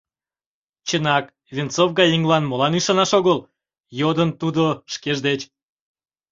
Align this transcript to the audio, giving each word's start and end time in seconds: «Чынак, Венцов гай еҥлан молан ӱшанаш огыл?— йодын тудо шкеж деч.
«Чынак, 0.87 1.25
Венцов 1.55 1.89
гай 1.97 2.09
еҥлан 2.15 2.43
молан 2.47 2.73
ӱшанаш 2.79 3.11
огыл?— 3.19 3.37
йодын 3.99 4.29
тудо 4.41 4.63
шкеж 4.93 5.17
деч. 5.27 5.41